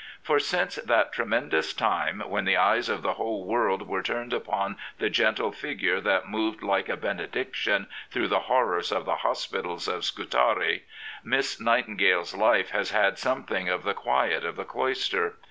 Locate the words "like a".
6.63-6.97